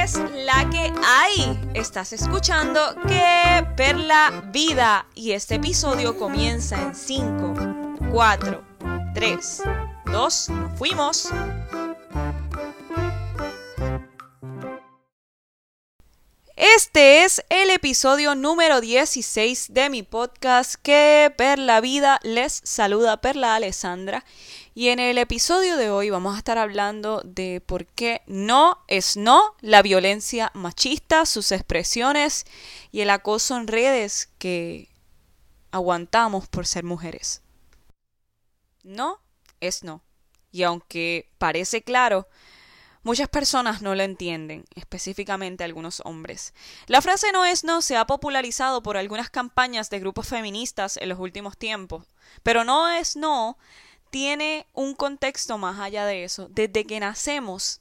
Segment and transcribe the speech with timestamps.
[0.00, 1.60] es la que hay?
[1.74, 7.54] Estás escuchando Que Perla Vida y este episodio comienza en 5,
[8.10, 8.64] 4,
[9.14, 9.62] 3,
[10.06, 11.28] 2, fuimos.
[16.56, 23.56] Este es el episodio número 16 de mi podcast Que Perla Vida les saluda Perla
[23.56, 24.24] Alessandra
[24.74, 29.16] y en el episodio de hoy vamos a estar hablando de por qué no es
[29.16, 32.46] no, la violencia machista, sus expresiones
[32.90, 34.88] y el acoso en redes que
[35.72, 37.42] aguantamos por ser mujeres.
[38.82, 39.20] No
[39.60, 40.02] es no.
[40.50, 42.26] Y aunque parece claro,
[43.02, 46.54] muchas personas no lo entienden, específicamente algunos hombres.
[46.86, 51.10] La frase no es no se ha popularizado por algunas campañas de grupos feministas en
[51.10, 52.06] los últimos tiempos,
[52.42, 53.58] pero no es no
[54.12, 56.46] tiene un contexto más allá de eso.
[56.50, 57.80] Desde que nacemos,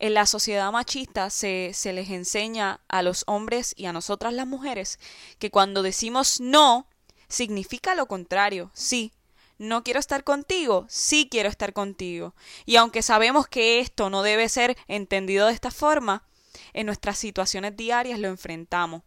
[0.00, 4.48] en la sociedad machista se, se, les enseña a los hombres y a nosotras las
[4.48, 4.98] mujeres
[5.38, 6.88] que cuando decimos no,
[7.28, 8.72] significa lo contrario.
[8.74, 9.12] Sí,
[9.56, 12.34] no quiero estar contigo, sí quiero estar contigo.
[12.66, 16.26] Y aunque sabemos que esto no debe ser entendido de esta forma,
[16.72, 19.02] en nuestras situaciones diarias lo enfrentamos.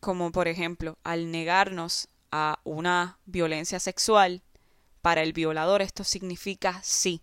[0.00, 4.42] Como por ejemplo, al negarnos a una violencia sexual,
[5.04, 7.20] para el violador esto significa sí.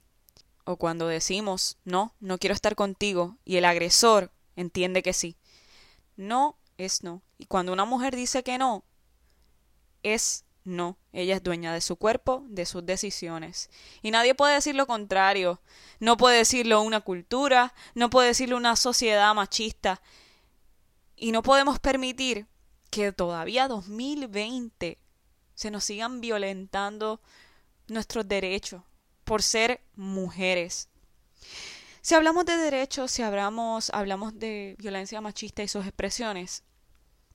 [0.65, 5.35] O cuando decimos no, no quiero estar contigo y el agresor entiende que sí.
[6.15, 7.23] No es no.
[7.39, 8.83] Y cuando una mujer dice que no,
[10.03, 10.99] es no.
[11.11, 13.71] Ella es dueña de su cuerpo, de sus decisiones.
[14.03, 15.59] Y nadie puede decir lo contrario.
[15.99, 20.03] No puede decirlo una cultura, no puede decirlo una sociedad machista.
[21.15, 22.45] Y no podemos permitir
[22.91, 24.99] que todavía 2020
[25.55, 27.21] se nos sigan violentando
[27.91, 28.81] nuestros derechos
[29.23, 30.89] por ser mujeres.
[32.01, 36.63] Si hablamos de derechos, si hablamos, hablamos de violencia machista y sus expresiones,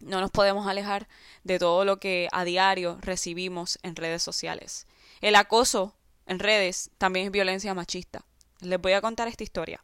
[0.00, 1.08] no nos podemos alejar
[1.44, 4.86] de todo lo que a diario recibimos en redes sociales.
[5.20, 5.94] El acoso
[6.26, 8.24] en redes también es violencia machista.
[8.60, 9.82] Les voy a contar esta historia.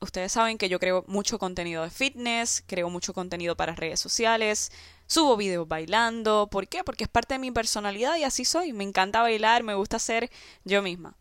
[0.00, 4.70] Ustedes saben que yo creo mucho contenido de fitness, creo mucho contenido para redes sociales,
[5.06, 6.48] Subo videos bailando.
[6.50, 6.84] ¿Por qué?
[6.84, 8.72] Porque es parte de mi personalidad y así soy.
[8.72, 10.30] Me encanta bailar, me gusta ser
[10.64, 11.16] yo misma.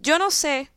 [0.00, 0.70] Yo no sé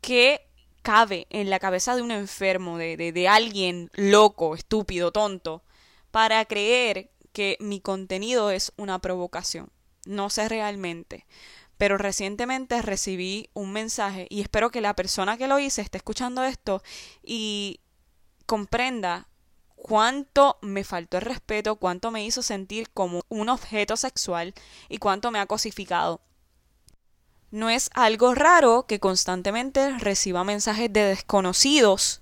[0.00, 0.46] qué
[0.82, 5.64] cabe en la cabeza de un enfermo, de, de, de alguien loco, estúpido, tonto,
[6.10, 9.70] para creer que mi contenido es una provocación.
[10.06, 11.26] No sé realmente.
[11.78, 16.44] Pero recientemente recibí un mensaje y espero que la persona que lo hice esté escuchando
[16.44, 16.82] esto
[17.22, 17.80] y
[18.46, 19.28] comprenda
[19.86, 24.54] cuánto me faltó el respeto, cuánto me hizo sentir como un objeto sexual
[24.88, 26.22] y cuánto me ha cosificado.
[27.50, 32.20] No es algo raro que constantemente reciba mensajes de desconocidos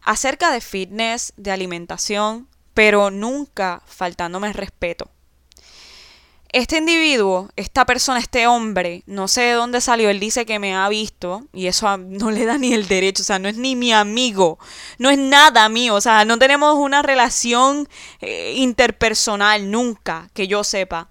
[0.00, 5.13] acerca de fitness, de alimentación, pero nunca faltándome el respeto
[6.54, 10.72] este individuo, esta persona, este hombre, no sé de dónde salió, él dice que me
[10.72, 13.74] ha visto y eso no le da ni el derecho, o sea, no es ni
[13.74, 14.60] mi amigo,
[14.98, 17.88] no es nada mío, o sea, no tenemos una relación
[18.20, 21.08] eh, interpersonal nunca, que yo sepa.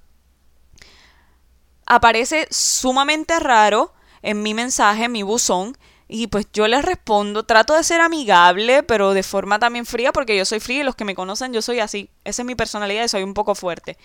[1.86, 5.78] Aparece sumamente raro en mi mensaje, en mi buzón,
[6.08, 10.38] y pues yo le respondo, trato de ser amigable, pero de forma también fría, porque
[10.38, 13.04] yo soy fría y los que me conocen yo soy así, esa es mi personalidad
[13.04, 13.98] y soy un poco fuerte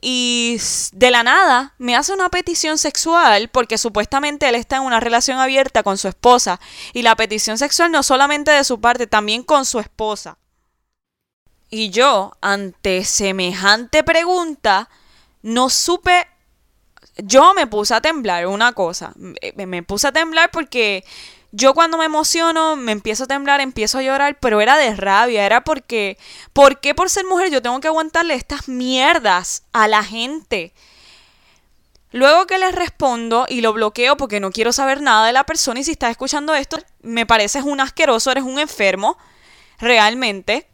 [0.00, 0.60] y
[0.92, 5.38] de la nada me hace una petición sexual porque supuestamente él está en una relación
[5.38, 6.60] abierta con su esposa
[6.92, 10.38] y la petición sexual no solamente de su parte, también con su esposa.
[11.70, 14.88] Y yo, ante semejante pregunta,
[15.42, 16.26] no supe,
[17.16, 21.04] yo me puse a temblar una cosa, me puse a temblar porque
[21.50, 25.46] yo cuando me emociono, me empiezo a temblar, empiezo a llorar, pero era de rabia,
[25.46, 26.18] era porque,
[26.52, 30.74] ¿por qué por ser mujer yo tengo que aguantarle estas mierdas a la gente?
[32.10, 35.80] Luego que le respondo y lo bloqueo porque no quiero saber nada de la persona
[35.80, 39.18] y si estás escuchando esto, me pareces un asqueroso, eres un enfermo,
[39.78, 40.66] realmente.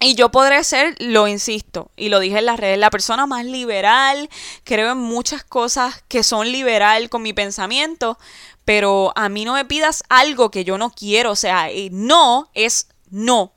[0.00, 3.44] Y yo podré ser, lo insisto, y lo dije en las redes, la persona más
[3.44, 4.28] liberal,
[4.64, 8.18] creo en muchas cosas que son liberal con mi pensamiento,
[8.64, 12.88] pero a mí no me pidas algo que yo no quiero, o sea, no es
[13.10, 13.52] no.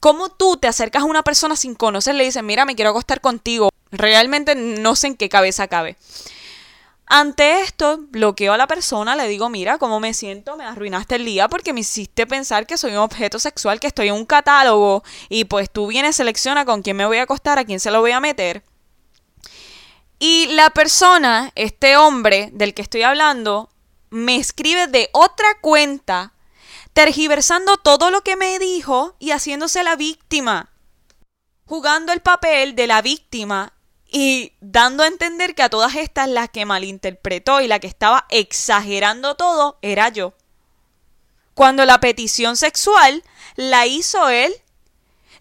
[0.00, 3.20] ¿Cómo tú te acercas a una persona sin conocerle y dices, mira, me quiero acostar
[3.20, 3.70] contigo?
[3.90, 5.96] Realmente no sé en qué cabeza cabe.
[7.08, 10.56] Ante esto, bloqueo a la persona, le digo, mira, ¿cómo me siento?
[10.56, 14.08] Me arruinaste el día porque me hiciste pensar que soy un objeto sexual, que estoy
[14.08, 17.64] en un catálogo y pues tú vienes, selecciona con quién me voy a acostar, a
[17.64, 18.64] quién se lo voy a meter.
[20.18, 23.70] Y la persona, este hombre del que estoy hablando,
[24.16, 26.32] me escribe de otra cuenta
[26.94, 30.72] tergiversando todo lo que me dijo y haciéndose la víctima,
[31.66, 33.74] jugando el papel de la víctima
[34.10, 38.24] y dando a entender que a todas estas la que malinterpretó y la que estaba
[38.30, 40.32] exagerando todo era yo.
[41.52, 43.22] Cuando la petición sexual
[43.56, 44.54] la hizo él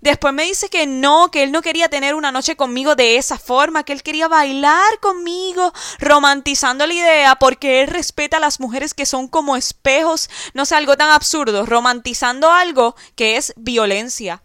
[0.06, 3.40] Después me dice que no, que él no quería tener una noche conmigo de esa
[3.40, 8.94] forma, que él quería bailar conmigo, romantizando la idea porque él respeta a las mujeres
[8.94, 14.44] que son como espejos, no sé, algo tan absurdo, romantizando algo que es violencia.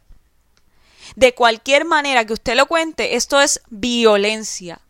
[1.14, 4.80] De cualquier manera que usted lo cuente, esto es violencia.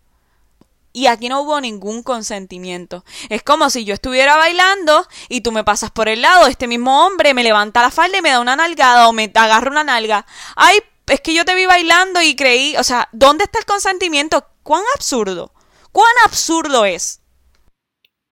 [0.93, 3.05] Y aquí no hubo ningún consentimiento.
[3.29, 7.07] Es como si yo estuviera bailando y tú me pasas por el lado, este mismo
[7.07, 10.27] hombre me levanta la falda y me da una nalgada o me agarra una nalga.
[10.57, 14.47] Ay, es que yo te vi bailando y creí, o sea, ¿dónde está el consentimiento?
[14.63, 15.53] ¿Cuán absurdo?
[15.93, 17.21] ¿Cuán absurdo es?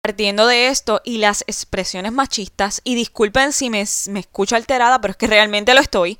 [0.02, 5.18] Partiendo de esto y las expresiones machistas, y disculpen si me, escucho alterada, pero es
[5.18, 6.18] que realmente lo estoy,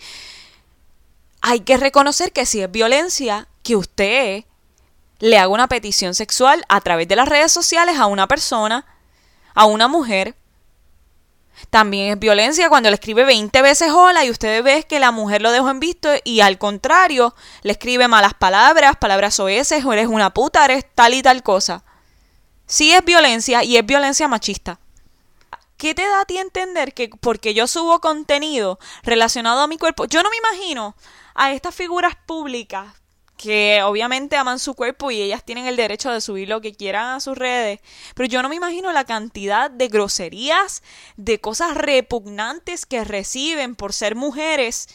[1.42, 4.46] hay que reconocer que si es violencia, que usted
[5.24, 8.86] le haga una petición sexual a través de las redes sociales a una persona,
[9.56, 10.36] a una mujer.
[11.70, 15.42] También es violencia cuando le escribe 20 veces hola y usted ve que la mujer
[15.42, 20.08] lo dejó en visto y al contrario le escribe malas palabras, palabras oeces, o eres
[20.08, 21.86] una puta, eres tal y tal cosa.
[22.66, 24.82] Sí es violencia y es violencia machista.
[25.78, 30.04] ¿Qué te da a ti entender que porque yo subo contenido relacionado a mi cuerpo,
[30.04, 30.98] yo no me imagino
[31.34, 33.03] a estas figuras públicas
[33.38, 37.16] que obviamente aman su cuerpo y ellas tienen el derecho de subir lo que quieran
[37.16, 37.80] a sus redes,
[38.16, 40.84] pero yo no me imagino la cantidad de groserías,
[41.18, 44.88] de cosas repugnantes que reciben por ser mujeres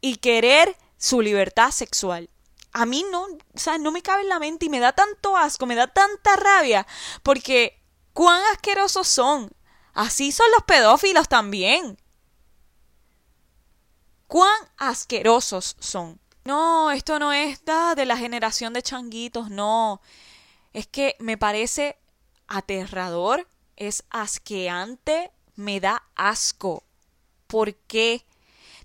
[0.00, 2.30] y querer su libertad sexual.
[2.72, 5.36] A mí no, o sea, no me cabe en la mente y me da tanto
[5.36, 6.86] asco, me da tanta rabia,
[7.22, 7.80] porque
[8.12, 9.50] cuán asquerosos son.
[9.94, 11.98] Así son los pedófilos también.
[14.28, 16.20] Cuán asquerosos son.
[16.44, 17.60] No, esto no es
[17.96, 20.00] de la generación de changuitos, no.
[20.72, 21.98] Es que me parece
[22.46, 23.46] aterrador,
[23.76, 26.84] es asqueante, me da asco.
[27.46, 28.24] ¿Por qué?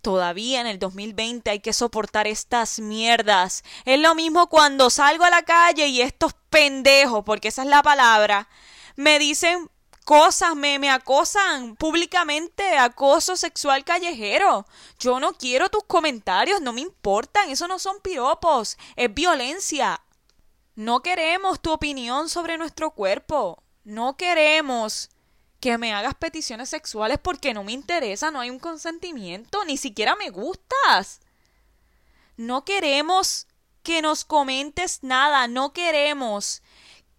[0.01, 3.63] Todavía en el 2020 hay que soportar estas mierdas.
[3.85, 7.81] Es lo mismo cuando salgo a la calle y estos pendejos, porque esa es la
[7.81, 8.49] palabra,
[8.95, 9.69] me dicen
[10.03, 14.65] cosas, me, me acosan públicamente, acoso sexual callejero.
[14.99, 20.01] Yo no quiero tus comentarios, no me importan, eso no son piropos, es violencia.
[20.75, 23.63] No queremos tu opinión sobre nuestro cuerpo.
[23.83, 25.09] No queremos
[25.59, 30.15] que me hagas peticiones sexuales porque no me interesa, no hay un consentimiento, ni siquiera
[30.15, 31.21] me gustas.
[32.35, 33.47] No queremos
[33.83, 36.61] que nos comentes nada, no queremos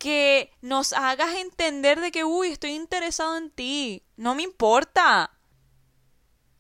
[0.05, 4.05] que nos hagas entender de que, uy, estoy interesado en ti.
[4.19, 5.31] No me importa.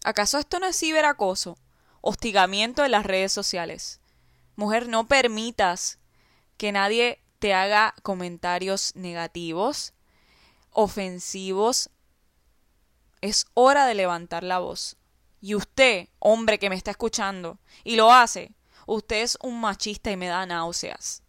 [0.02, 1.58] ¿Acaso esto no es ciberacoso?
[2.00, 4.00] Hostigamiento en las redes sociales.
[4.56, 5.99] Mujer, no permitas
[6.56, 9.93] que nadie te haga comentarios negativos,
[10.70, 11.90] ofensivos.
[13.20, 14.97] Es hora de levantar la voz.
[15.43, 18.55] Y usted, hombre que me está escuchando, y lo hace,
[18.87, 21.24] usted es un machista y me da náuseas.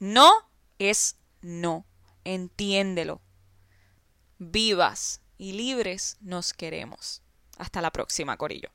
[0.00, 0.32] No
[0.78, 1.86] es no.
[2.24, 3.20] Entiéndelo.
[4.38, 7.22] Vivas y libres nos queremos.
[7.58, 8.70] Hasta la próxima, Corillo.